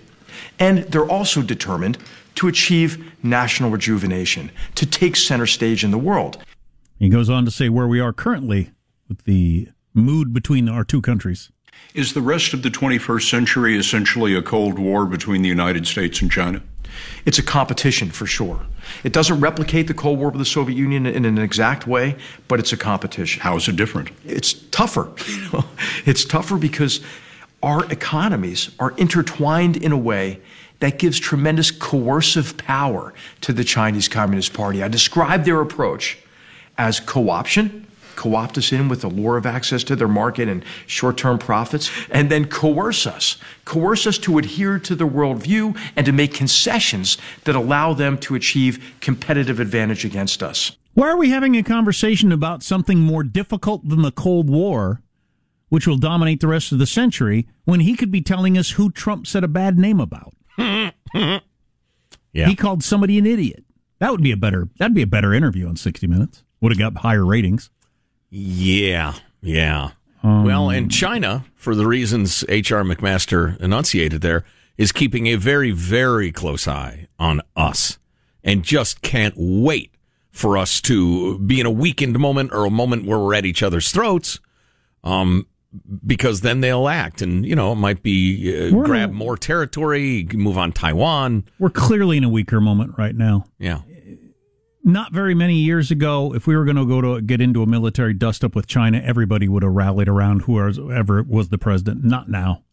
[0.59, 1.97] And they're also determined
[2.35, 6.43] to achieve national rejuvenation, to take center stage in the world.
[6.99, 8.71] He goes on to say where we are currently
[9.07, 11.51] with the mood between our two countries.
[11.93, 16.21] Is the rest of the 21st century essentially a Cold War between the United States
[16.21, 16.61] and China?
[17.25, 18.59] It's a competition for sure.
[19.03, 22.15] It doesn't replicate the Cold War with the Soviet Union in an exact way,
[22.47, 23.41] but it's a competition.
[23.41, 24.09] How is it different?
[24.25, 25.09] It's tougher.
[26.05, 27.01] It's tougher because
[27.61, 30.39] our economies are intertwined in a way
[30.79, 34.83] that gives tremendous coercive power to the Chinese Communist Party.
[34.83, 36.17] I describe their approach
[36.77, 36.99] as
[38.17, 41.89] co-option, co-opt us in with the lure of access to their market and short-term profits,
[42.09, 47.17] and then coerce us, coerce us to adhere to their worldview and to make concessions
[47.45, 50.75] that allow them to achieve competitive advantage against us.
[50.93, 55.01] Why are we having a conversation about something more difficult than the Cold War,
[55.69, 58.89] which will dominate the rest of the century, when he could be telling us who
[58.91, 60.33] Trump said a bad name about?
[60.57, 61.39] yeah.
[62.33, 63.63] He called somebody an idiot.
[63.99, 66.43] That would be a better that'd be a better interview on 60 minutes.
[66.61, 67.69] Would have got higher ratings.
[68.29, 69.91] Yeah, yeah.
[70.23, 72.83] Um, well, and China, for the reasons H.R.
[72.83, 74.43] McMaster enunciated there,
[74.77, 77.97] is keeping a very, very close eye on us
[78.43, 79.91] and just can't wait
[80.31, 83.63] for us to be in a weakened moment or a moment where we're at each
[83.63, 84.39] other's throats.
[85.03, 85.47] Um,
[86.05, 90.57] because then they'll act and, you know, it might be uh, grab more territory, move
[90.57, 91.43] on Taiwan.
[91.59, 93.45] We're clearly in a weaker moment right now.
[93.59, 93.81] Yeah.
[94.87, 97.65] Not very many years ago, if we were going to go to get into a
[97.65, 102.05] military dust up with China, everybody would have rallied around whoever was the president.
[102.05, 102.63] Not now.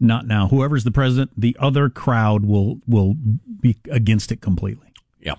[0.00, 0.48] Not now.
[0.48, 3.14] Whoever's the president, the other crowd will will
[3.60, 4.90] be against it completely.
[5.20, 5.34] Yeah.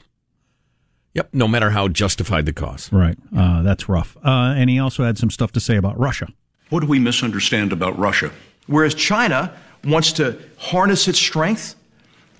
[1.15, 1.29] Yep.
[1.33, 2.93] No matter how justified the cause.
[2.93, 3.17] Right.
[3.35, 4.15] Uh, that's rough.
[4.23, 6.27] Uh, and he also had some stuff to say about Russia.
[6.69, 8.31] What do we misunderstand about Russia?
[8.67, 11.75] Whereas China wants to harness its strength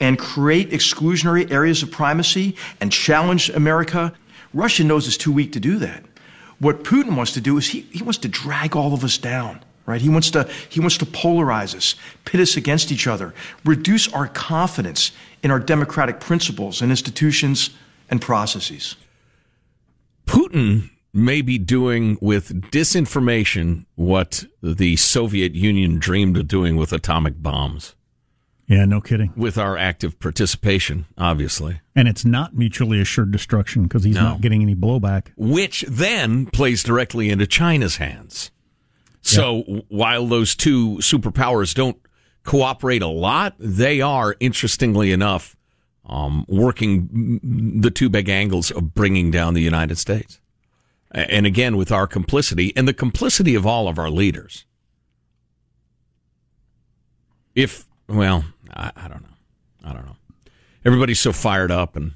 [0.02, 4.12] and create exclusionary areas of primacy and challenge America,
[4.54, 6.04] Russia knows it's too weak to do that.
[6.60, 9.64] What Putin wants to do is he, he wants to drag all of us down.
[9.88, 10.00] Right?
[10.00, 13.34] He wants to he wants to polarize us, pit us against each other,
[13.66, 15.12] reduce our confidence
[15.42, 17.72] in our democratic principles and institutions
[18.10, 18.96] and processes.
[20.28, 27.42] Putin may be doing with disinformation what the Soviet Union dreamed of doing with atomic
[27.42, 27.96] bombs.
[28.72, 29.34] Yeah, no kidding.
[29.36, 31.82] With our active participation, obviously.
[31.94, 34.22] And it's not mutually assured destruction because he's No.
[34.22, 35.28] not getting any blowback.
[35.36, 38.50] Which then plays directly into China's hands.
[39.22, 41.98] So while those two superpowers don't
[42.44, 45.58] cooperate a lot, they are, interestingly enough,
[46.06, 47.42] um, working
[47.82, 50.40] the two big angles of bringing down the United States.
[51.12, 54.64] And again, with our complicity and the complicity of all of our leaders.
[57.54, 59.36] If, well, I, I don't know.
[59.84, 60.16] I don't know.
[60.86, 62.14] Everybody's so fired up and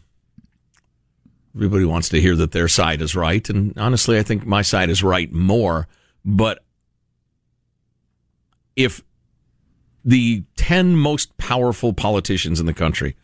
[1.55, 3.47] everybody wants to hear that their side is right.
[3.49, 5.87] And honestly, I think my side is right more.
[6.23, 6.63] But
[8.75, 9.03] if
[10.03, 13.15] the 10 most powerful politicians in the country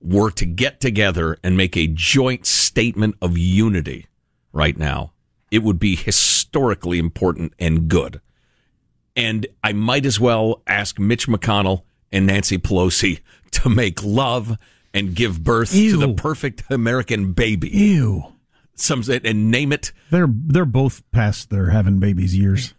[0.00, 4.06] were to get together and make a joint statement of unity
[4.52, 5.12] right now,
[5.50, 8.20] it would be historically important and good.
[9.14, 11.82] And I might as well ask Mitch McConnell
[12.12, 13.20] and Nancy Pelosi
[13.52, 14.58] to make love
[14.94, 17.68] and give birth to the perfect American baby.
[17.70, 18.24] Ew.
[18.74, 19.92] Some and name it.
[20.10, 22.74] They're they're both past their having babies years.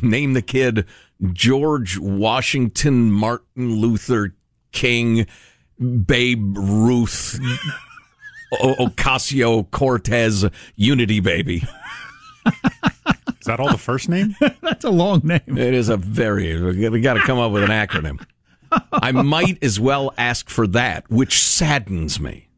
[0.00, 0.86] Name the kid
[1.32, 4.34] George Washington Martin Luther
[4.72, 5.26] King
[5.78, 7.38] Babe Ruth
[8.60, 10.44] o- Ocasio Cortez
[10.76, 11.64] Unity Baby.
[12.46, 14.34] Is that all the first name?
[14.62, 15.42] That's a long name.
[15.46, 16.60] It is a very.
[16.88, 18.24] We got to come up with an acronym.
[18.92, 22.48] I might as well ask for that, which saddens me.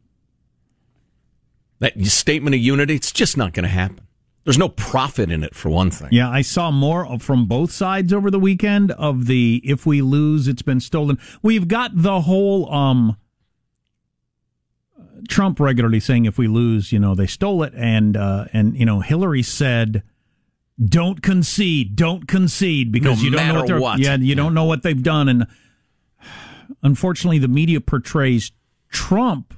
[1.79, 4.01] That statement of unity, it's just not going to happen.
[4.47, 6.07] There's no profit in it, for one thing.
[6.11, 10.47] Yeah, I saw more from both sides over the weekend of the if we lose,
[10.47, 11.19] it's been stolen.
[11.41, 13.17] We've got the whole um
[15.27, 18.85] Trump regularly saying if we lose, you know, they stole it and uh and you
[18.85, 20.01] know, Hillary said
[20.81, 23.99] don't concede, don't concede because No you don't know what, what.
[23.99, 25.47] Yeah, you don't know what they've done and
[26.83, 28.51] unfortunately the media portrays
[28.89, 29.53] Trump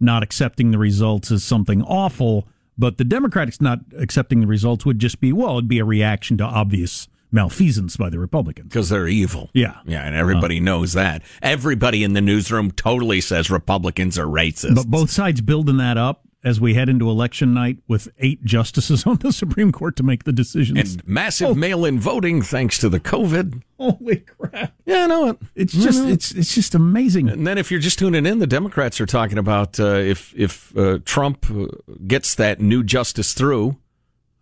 [0.00, 4.98] not accepting the results as something awful, but the Democrats not accepting the results would
[4.98, 8.68] just be well, it'd be a reaction to obvious malfeasance by the Republicans.
[8.68, 9.50] Because they're evil.
[9.52, 9.78] Yeah.
[9.84, 10.64] Yeah, and everybody uh-huh.
[10.64, 11.22] knows that.
[11.42, 14.76] Everybody in the newsroom totally says Republicans are racist.
[14.76, 19.06] But both sides building that up as we head into election night with eight justices
[19.06, 20.94] on the Supreme Court to make the decisions.
[20.94, 23.62] And massive mail-in voting thanks to the COVID.
[23.78, 24.74] Holy crap!
[24.84, 25.38] Yeah, I know it.
[25.56, 27.28] It's just it's it's just amazing.
[27.28, 30.76] And then if you're just tuning in, the Democrats are talking about uh, if if
[30.76, 31.66] uh, Trump uh,
[32.06, 33.76] gets that new justice through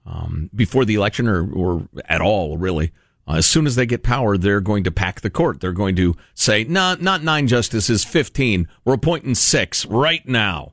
[0.05, 2.93] um, before the election or or at all, really.
[3.27, 5.61] Uh, as soon as they get power, they're going to pack the court.
[5.61, 8.69] They're going to say, "No, not nine justices, fifteen.
[8.85, 10.73] We're appointing six right now."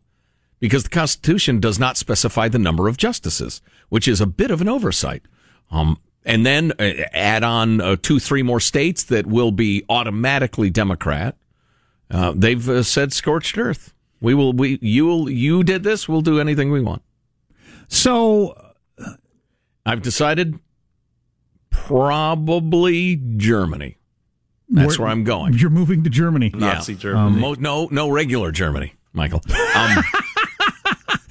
[0.59, 4.61] Because the Constitution does not specify the number of justices, which is a bit of
[4.61, 5.23] an oversight.
[5.71, 10.69] Um, and then uh, add on uh, two, three more states that will be automatically
[10.69, 11.35] Democrat.
[12.11, 13.93] Uh, they've uh, said scorched earth.
[14.21, 14.51] We will.
[14.51, 15.29] We you will.
[15.29, 16.09] You did this.
[16.09, 17.03] We'll do anything we want.
[17.87, 18.73] So
[19.85, 20.59] I've decided
[21.69, 23.97] probably Germany.
[24.69, 25.53] That's where, where I'm going.
[25.53, 26.51] You're moving to Germany.
[26.53, 26.99] Nazi yeah.
[26.99, 27.43] Germany.
[27.43, 29.41] Um, no, no regular Germany, Michael.
[29.75, 30.03] Um,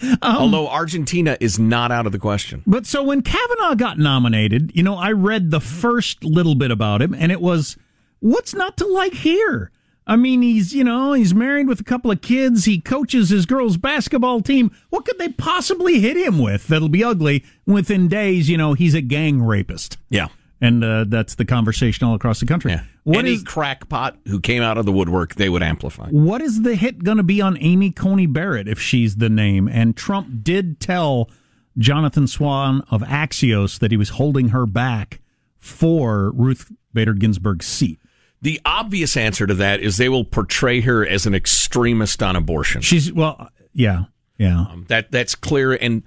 [0.00, 2.62] Um, Although Argentina is not out of the question.
[2.66, 7.02] But so when Kavanaugh got nominated, you know, I read the first little bit about
[7.02, 7.76] him, and it was,
[8.20, 9.70] what's not to like here?
[10.06, 12.64] I mean, he's, you know, he's married with a couple of kids.
[12.64, 14.70] He coaches his girls' basketball team.
[14.88, 17.44] What could they possibly hit him with that'll be ugly?
[17.66, 19.98] Within days, you know, he's a gang rapist.
[20.08, 20.28] Yeah.
[20.60, 22.72] And uh, that's the conversation all across the country.
[22.72, 22.82] Yeah.
[23.04, 26.08] What Any is, crackpot who came out of the woodwork, they would amplify.
[26.08, 29.68] What is the hit going to be on Amy Coney Barrett if she's the name?
[29.68, 31.30] And Trump did tell
[31.78, 35.20] Jonathan Swan of Axios that he was holding her back
[35.58, 38.00] for Ruth Bader Ginsburg's seat.
[38.42, 42.80] The obvious answer to that is they will portray her as an extremist on abortion.
[42.80, 44.04] She's well, yeah,
[44.38, 44.60] yeah.
[44.60, 46.02] Um, that that's clear and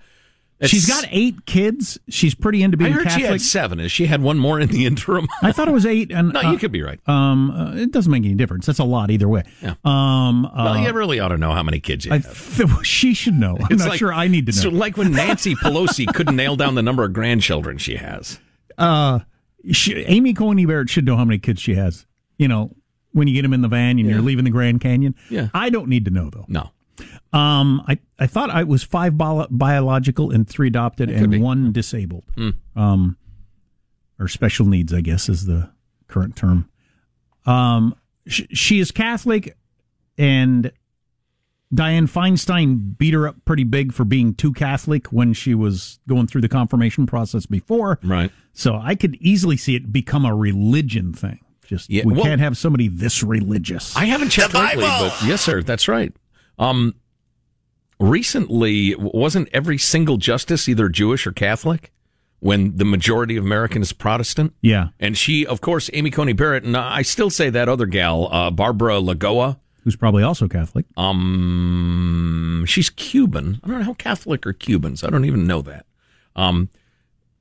[0.62, 1.98] it's, She's got eight kids.
[2.08, 3.24] She's pretty into being I heard Catholic.
[3.24, 3.80] She had seven.
[3.80, 5.28] Is She had one more in the interim.
[5.42, 6.12] I thought it was eight.
[6.12, 7.00] And no, uh, you could be right.
[7.10, 8.68] Um, uh, it doesn't make any difference.
[8.68, 9.44] That's a lot either way.
[9.64, 9.74] Yeah.
[9.84, 12.56] Um, uh, well, you really ought to know how many kids you have.
[12.56, 13.58] Th- she should know.
[13.60, 14.62] I'm it's not like, sure I need to know.
[14.62, 18.40] So like when Nancy Pelosi couldn't nail down the number of grandchildren she has.
[18.78, 19.22] Uh,
[19.72, 22.06] she, Amy Coney Barrett should know how many kids she has.
[22.38, 22.76] You know,
[23.14, 24.14] when you get them in the van and yeah.
[24.14, 25.16] you're leaving the Grand Canyon.
[25.32, 25.48] Yeah.
[25.56, 26.46] I don't need to know though.
[26.48, 26.70] No.
[27.34, 32.26] Um, I, I thought I was five bio- biological and three adopted and one disabled.
[32.36, 32.56] Mm.
[32.76, 33.18] Um,
[34.20, 35.72] or special needs, I guess is the
[36.08, 36.70] current term.
[37.46, 37.96] Um,
[38.28, 39.58] sh- she is Catholic,
[40.18, 40.72] and
[41.74, 46.28] Dianne Feinstein beat her up pretty big for being too Catholic when she was going
[46.28, 47.98] through the confirmation process before.
[48.04, 48.32] Right.
[48.54, 51.40] So I could easily see it become a religion thing.
[51.66, 53.96] Just yeah, we well, can't have somebody this religious.
[53.96, 56.12] I haven't checked lately, but yes, sir, that's right.
[56.60, 56.96] Um,
[58.02, 61.92] recently, wasn't every single justice either Jewish or Catholic?
[62.40, 66.64] When the majority of Americans is Protestant, yeah, and she, of course, Amy Coney Barrett,
[66.64, 70.86] and I still say that other gal, uh, Barbara Lagoa, who's probably also Catholic.
[70.98, 73.62] Um, she's Cuban.
[73.64, 75.04] I don't know how Catholic are Cubans.
[75.04, 75.86] I don't even know that.
[76.36, 76.70] Um,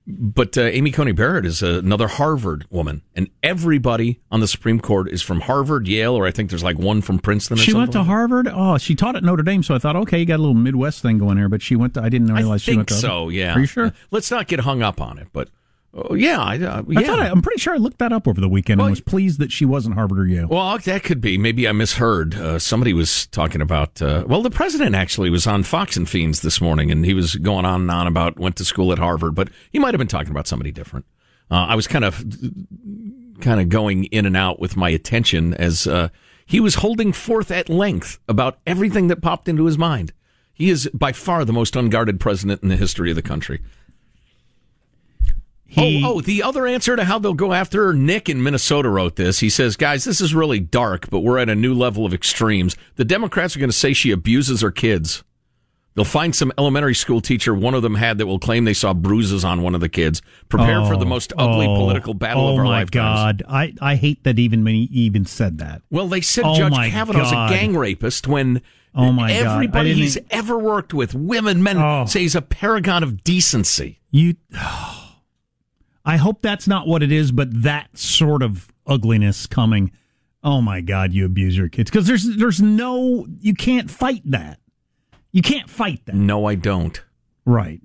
[0.07, 5.09] but uh, Amy Coney Barrett is another Harvard woman, and everybody on the Supreme Court
[5.09, 7.57] is from Harvard, Yale, or I think there's like one from Princeton.
[7.59, 8.49] she went to Harvard.
[8.49, 11.03] Oh, she taught at Notre Dame, so I thought, okay, you got a little Midwest
[11.03, 11.49] thing going here.
[11.49, 11.95] But she went.
[11.95, 12.95] to I didn't realize I she went to.
[12.95, 13.93] So yeah, are you sure?
[14.11, 15.49] Let's not get hung up on it, but
[15.93, 17.01] Oh, yeah, I, uh, yeah.
[17.01, 18.93] I thought I, am pretty sure I looked that up over the weekend well, and
[18.93, 20.47] was pleased that she wasn't Harvard or Yale.
[20.47, 21.37] Well, that could be.
[21.37, 22.37] Maybe I misheard.
[22.37, 24.01] Uh, somebody was talking about.
[24.01, 27.35] Uh, well, the president actually was on Fox and Friends this morning, and he was
[27.35, 30.07] going on and on about went to school at Harvard, but he might have been
[30.07, 31.07] talking about somebody different.
[31.51, 32.25] Uh, I was kind of
[33.41, 36.11] kind of going in and out with my attention as uh,
[36.47, 40.13] he was holding forth at length about everything that popped into his mind.
[40.53, 43.61] He is by far the most unguarded president in the history of the country.
[45.73, 48.89] He, oh, oh, the other answer to how they'll go after her, Nick in Minnesota
[48.89, 49.39] wrote this.
[49.39, 52.77] He says, guys, this is really dark, but we're at a new level of extremes.
[52.97, 55.23] The Democrats are going to say she abuses her kids.
[55.95, 58.93] They'll find some elementary school teacher one of them had that will claim they saw
[58.93, 60.23] bruises on one of the kids.
[60.49, 63.43] Prepare oh, for the oh, most ugly oh, political battle oh of our my lifetimes.
[63.43, 65.83] God, I, I hate that even when he even said that.
[65.89, 67.53] Well, they said oh Judge Kavanaugh's God.
[67.53, 68.61] a gang rapist when
[68.93, 72.07] oh my everybody he's ever worked with, women, men, oh.
[72.07, 74.01] say he's a paragon of decency.
[74.11, 74.35] You.
[76.05, 79.93] I hope that's not what it is, but that sort of ugliness coming.
[80.43, 84.59] Oh my God, you abuse your kids because there's there's no you can't fight that.
[85.33, 86.15] You can't fight that.
[86.15, 87.01] No, I don't.
[87.45, 87.81] Right.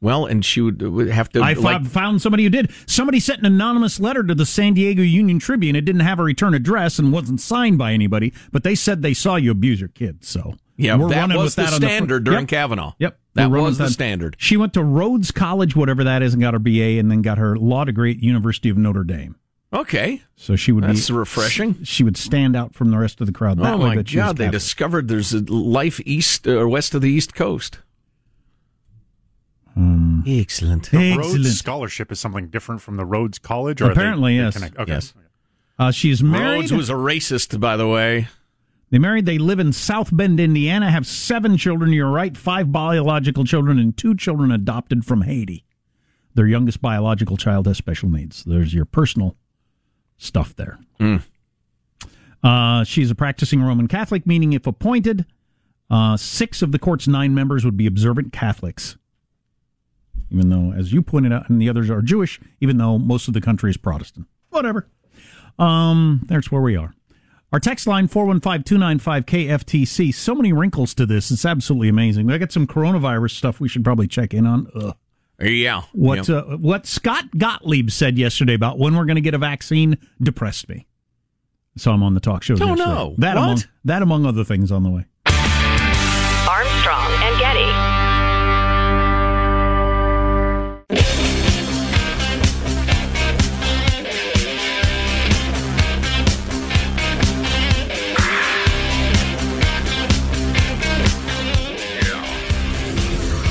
[0.00, 1.40] Well, and she would, uh, would have to.
[1.40, 2.70] I like, found somebody who did.
[2.86, 5.74] Somebody sent an anonymous letter to the San Diego Union Tribune.
[5.74, 9.14] It didn't have a return address and wasn't signed by anybody, but they said they
[9.14, 10.28] saw you abuse your kids.
[10.28, 12.48] So yeah, we're that was the standard the, during yep.
[12.48, 12.92] Kavanaugh.
[13.00, 14.36] Yep, that was the standard.
[14.38, 17.38] She went to Rhodes College, whatever that is, and got her BA, and then got
[17.38, 19.36] her law degree at University of Notre Dame.
[19.72, 20.22] Okay.
[20.36, 21.84] So she would That's be refreshing.
[21.84, 23.58] She would stand out from the rest of the crowd.
[23.58, 24.36] That oh way my that she God!
[24.38, 27.78] They discovered there's a life east or west of the East Coast.
[30.26, 30.90] Excellent.
[30.90, 31.44] The Excellent.
[31.44, 33.80] Rhodes Scholarship is something different from the Rhodes College?
[33.80, 34.54] Or Apparently, they yes.
[34.54, 34.76] connect?
[34.76, 34.92] Okay.
[34.92, 35.14] Yes.
[35.78, 36.56] Uh, she's married.
[36.56, 38.28] Rhodes was a racist, by the way.
[38.90, 39.26] They married.
[39.26, 40.90] They live in South Bend, Indiana.
[40.90, 41.92] Have seven children.
[41.92, 42.36] You're right.
[42.36, 45.64] Five biological children and two children adopted from Haiti.
[46.34, 48.44] Their youngest biological child has special needs.
[48.44, 49.36] There's your personal
[50.16, 50.78] stuff there.
[51.00, 51.22] Mm.
[52.42, 55.26] Uh, she's a practicing Roman Catholic, meaning if appointed,
[55.90, 58.96] uh, six of the court's nine members would be observant Catholics.
[60.30, 63.34] Even though, as you pointed out, and the others are Jewish, even though most of
[63.34, 64.26] the country is Protestant.
[64.50, 64.86] Whatever.
[65.58, 66.94] Um, that's where we are.
[67.52, 70.14] Our text line 415-295-KFTC.
[70.14, 71.30] So many wrinkles to this.
[71.30, 72.30] It's absolutely amazing.
[72.30, 74.66] I got some coronavirus stuff we should probably check in on.
[74.74, 74.94] Ugh.
[75.40, 75.82] Yeah.
[75.92, 76.46] What Yep.
[76.48, 80.68] uh, what Scott Gottlieb said yesterday about when we're going to get a vaccine depressed
[80.68, 80.86] me.
[81.76, 82.56] So I'm on the talk show.
[82.56, 82.90] Don't yesterday.
[82.90, 83.14] know.
[83.18, 83.42] that What?
[83.44, 85.04] among that among other things on the way.
[86.48, 87.72] Armstrong and Getty.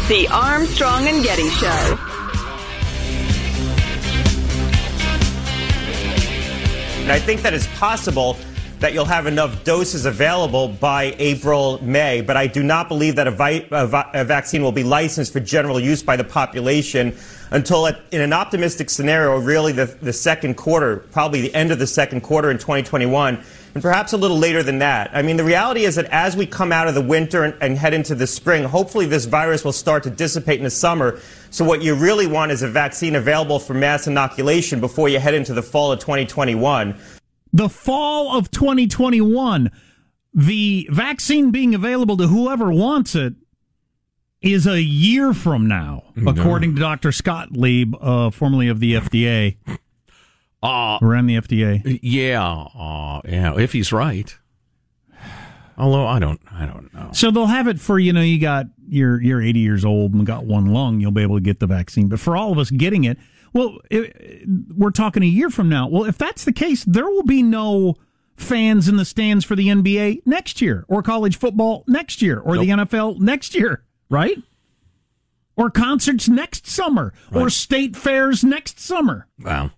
[0.07, 1.67] The Armstrong and Getty Show.
[7.01, 8.37] And I think that it's possible
[8.79, 13.27] that you'll have enough doses available by April, May, but I do not believe that
[13.27, 17.13] a, vi- a, vi- a vaccine will be licensed for general use by the population
[17.51, 21.79] until, at, in an optimistic scenario, really the, the second quarter, probably the end of
[21.79, 23.43] the second quarter in 2021,
[23.73, 25.11] and perhaps a little later than that.
[25.13, 27.77] I mean, the reality is that as we come out of the winter and, and
[27.77, 31.19] head into the spring, hopefully this virus will start to dissipate in the summer.
[31.49, 35.33] So what you really want is a vaccine available for mass inoculation before you head
[35.33, 36.95] into the fall of 2021.
[37.53, 39.71] The fall of 2021,
[40.33, 43.33] the vaccine being available to whoever wants it
[44.41, 46.31] is a year from now, No.
[46.31, 47.11] according to Dr.
[47.11, 49.57] Scott Lieb, uh, formerly of the FDA.
[50.61, 51.99] Uh, Ran the FDA.
[52.01, 52.43] Yeah.
[52.43, 53.57] Uh, yeah.
[53.57, 54.35] If he's right.
[55.77, 57.09] Although I don't, I don't know.
[57.13, 60.25] So they'll have it for you know you got you're you're 80 years old and
[60.25, 62.07] got one lung, you'll be able to get the vaccine.
[62.07, 63.19] But for all of us getting it,
[63.53, 64.43] well, it,
[64.75, 65.87] we're talking a year from now.
[65.87, 67.95] Well, if that's the case, there will be no
[68.35, 72.57] fans in the stands for the NBA next year, or college football next year, or
[72.57, 74.37] the NFL next year, right?
[75.55, 79.27] Or concerts next summer, or state fairs next summer.
[79.39, 79.71] Wow.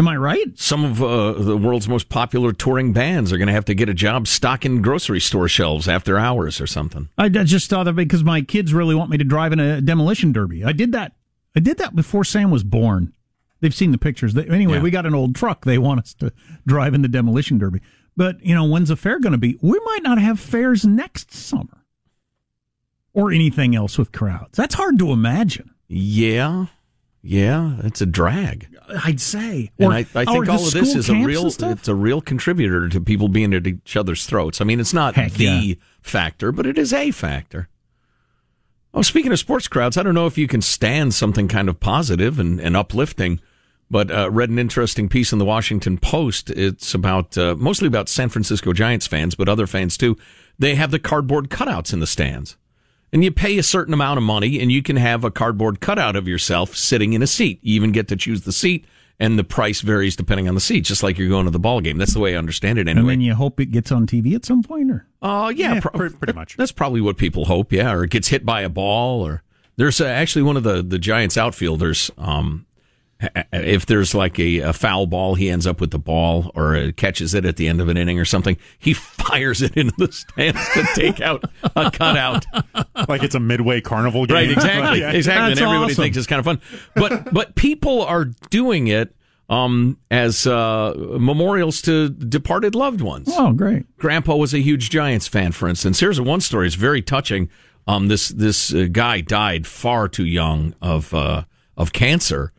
[0.00, 0.58] Am I right?
[0.58, 3.90] Some of uh, the world's most popular touring bands are going to have to get
[3.90, 7.10] a job stocking grocery store shelves after hours or something.
[7.18, 9.82] I, just thought of it because my kids really want me to drive in a
[9.82, 10.64] demolition derby.
[10.64, 11.12] I did that.
[11.54, 13.12] I did that before Sam was born.
[13.60, 14.34] They've seen the pictures.
[14.34, 14.82] Anyway, Yeah.
[14.82, 15.66] we got an old truck.
[15.66, 16.32] They want us to
[16.66, 17.82] drive in the demolition derby.
[18.16, 19.58] But you know, when's the fair going to be?
[19.60, 21.84] We might not have fairs next summer
[23.12, 24.56] or anything else with crowds.
[24.56, 25.74] That's hard to imagine.
[25.88, 26.68] Yeah.
[27.22, 27.76] Yeah.
[27.84, 28.68] It's a drag.
[29.04, 29.70] I'd say.
[29.78, 32.88] And Or- I, I think all of this is a real it's a real contributor
[32.88, 34.60] to people being at each other's throats.
[34.60, 35.74] I mean, it's not Heck, the yeah.
[36.02, 37.68] factor, but it is a factor.
[38.92, 41.78] Oh, speaking of sports crowds, I don't know if you can stand something kind of
[41.78, 43.40] positive and, and uplifting,
[43.88, 46.50] but uh, read an interesting piece in the Washington Post.
[46.50, 50.16] It's about uh, mostly about San Francisco Giants fans, but other fans too.
[50.58, 52.56] They have the cardboard cutouts in the stands.
[53.12, 56.14] And you pay a certain amount of money and you can have a cardboard cutout
[56.16, 57.58] of yourself sitting in a seat.
[57.62, 58.84] You even get to choose the seat
[59.18, 61.80] and the price varies depending on the seat, just like you're going to the ball
[61.80, 61.98] game.
[61.98, 63.12] That's the way I understand it And anyway.
[63.14, 66.32] then you hope it gets on TV at some point, or Oh, yeah, pro- pretty
[66.32, 66.56] much.
[66.56, 67.92] That's probably what people hope, yeah.
[67.92, 69.42] Or it gets hit by a ball, or
[69.76, 72.10] there's uh, actually one of the the Giants outfielders.
[72.16, 72.69] Um, h-
[73.52, 76.90] if there's like a, a foul ball, he ends up with the ball, or uh,
[76.96, 78.56] catches it at the end of an inning or something.
[78.78, 81.44] He fires it into the stands to take out
[81.76, 82.46] a cutout.
[83.08, 84.36] like it's a midway carnival game.
[84.36, 85.10] Right, exactly, Yeah.
[85.12, 85.52] exactly.
[85.52, 86.60] and everybody thinks it's kind of fun,
[86.94, 89.14] but but people are doing it
[89.48, 93.28] um, as uh, memorials to departed loved ones.
[93.32, 93.84] Oh, great!
[93.98, 96.00] Grandpa was a huge Giants fan, for instance.
[96.00, 97.50] Here's one story; it's very touching.
[97.86, 101.44] Um, this this uh, guy died far too young of uh,
[101.76, 102.52] of cancer,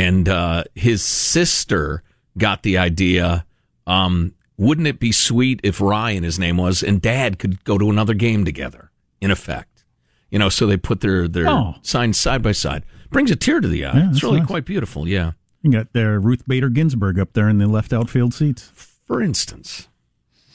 [0.00, 2.02] and uh, his sister
[2.38, 3.44] got the idea.
[3.86, 7.90] Um, wouldn't it be sweet if Ryan, his name was, and Dad could go to
[7.90, 8.90] another game together?
[9.20, 9.84] In effect,
[10.30, 11.74] you know, so they put their their Oh.
[11.82, 12.84] signs side by side.
[13.10, 13.96] Brings a tear to the eye.
[13.98, 14.46] Yeah, it's really nice.
[14.48, 15.06] quite beautiful.
[15.06, 15.32] Yeah.
[15.62, 18.70] you got there Ruth Bader Ginsburg up there in the left outfield seats.
[19.06, 19.88] For instance,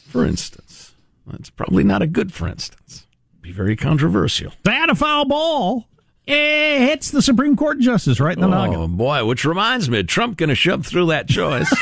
[0.07, 0.93] for instance,
[1.27, 3.05] that's probably not a good for instance.
[3.41, 4.51] Be very controversial.
[4.63, 5.87] They had a foul ball.
[6.27, 8.97] It hits the Supreme Court justice right in the oh, noggin.
[8.97, 11.73] boy, which reminds me, Trump going to shove through that choice.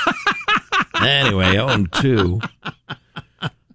[1.02, 2.39] anyway, on 2.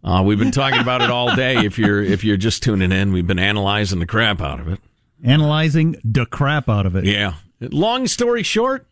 [0.04, 1.56] Uh, we've been talking about it all day.
[1.56, 4.80] If you're if you're just tuning in, we've been analyzing the crap out of it.
[5.22, 7.04] Analyzing the crap out of it.
[7.04, 7.34] Yeah.
[7.60, 8.86] Long story short,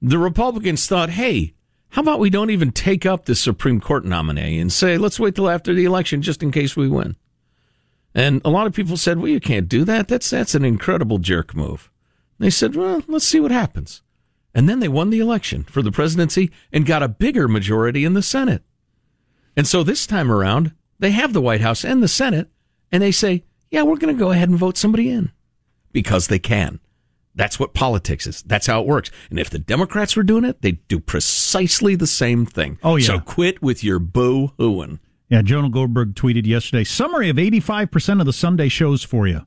[0.00, 1.54] the Republicans thought, hey,
[1.90, 5.34] how about we don't even take up the Supreme Court nominee and say, let's wait
[5.34, 7.16] till after the election just in case we win.
[8.14, 10.08] And a lot of people said, well, you can't do that.
[10.08, 11.90] That's that's an incredible jerk move.
[12.38, 14.02] They said, well, let's see what happens.
[14.54, 18.14] And then they won the election for the presidency and got a bigger majority in
[18.14, 18.62] the Senate.
[19.56, 22.48] And so this time around, they have the White House and the Senate,
[22.90, 25.32] and they say, yeah, we're going to go ahead and vote somebody in
[25.92, 26.80] because they can.
[27.34, 28.42] That's what politics is.
[28.42, 29.10] That's how it works.
[29.30, 32.78] And if the Democrats were doing it, they'd do precisely the same thing.
[32.82, 33.06] Oh, yeah.
[33.06, 35.00] So quit with your boo hooing.
[35.32, 39.46] Yeah, Jonah Goldberg tweeted yesterday summary of 85% of the Sunday shows for you.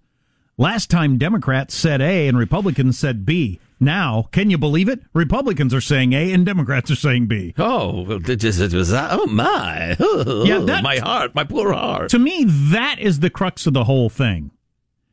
[0.58, 3.60] Last time Democrats said A and Republicans said B.
[3.80, 5.02] Now, can you believe it?
[5.14, 7.54] Republicans are saying A and Democrats are saying B.
[7.60, 9.96] Oh, it was- was- oh my.
[10.48, 12.10] Yeah, that- my heart, my poor heart.
[12.10, 14.50] To me, that is the crux of the whole thing.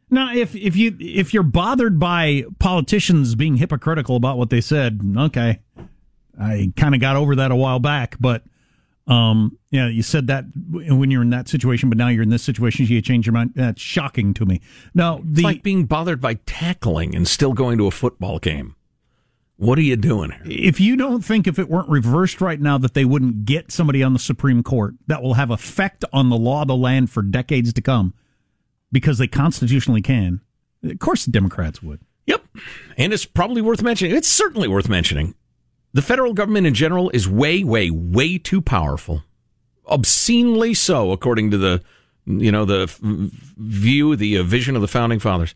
[0.08, 5.00] Now, if if you if you're bothered by politicians being hypocritical about what they said,
[5.18, 5.60] okay,
[6.40, 8.16] I kind of got over that a while back.
[8.18, 8.42] But
[9.06, 12.42] um, yeah, you said that when you're in that situation, but now you're in this
[12.42, 13.52] situation, you change your mind.
[13.54, 14.60] That's shocking to me.
[14.94, 18.76] Now, the It's like being bothered by tackling and still going to a football game.
[19.56, 20.42] What are you doing here?
[20.44, 24.02] if you don't think if it weren't reversed right now that they wouldn't get somebody
[24.02, 27.22] on the Supreme Court that will have effect on the law of the land for
[27.22, 28.14] decades to come,
[28.90, 30.40] because they constitutionally can,
[30.82, 32.00] of course the Democrats would.
[32.26, 32.44] Yep.
[32.96, 34.16] And it's probably worth mentioning.
[34.16, 35.34] It's certainly worth mentioning.
[35.94, 39.24] The federal government in general is way, way, way too powerful.
[39.86, 41.82] Obscenely so, according to the,
[42.24, 42.90] you know, the
[43.58, 45.54] view, the uh, vision of the founding fathers.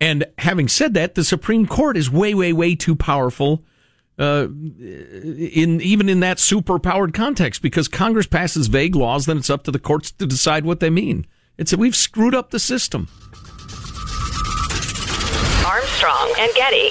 [0.00, 3.64] And having said that, the Supreme Court is way, way, way too powerful.
[4.18, 4.48] Uh,
[4.80, 9.70] in even in that superpowered context, because Congress passes vague laws, then it's up to
[9.70, 11.24] the courts to decide what they mean.
[11.56, 13.06] It's we've screwed up the system.
[15.64, 16.90] Armstrong and Getty.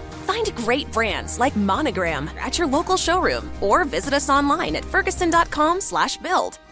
[0.31, 6.70] Find great brands like Monogram at your local showroom or visit us online at ferguson.com/build.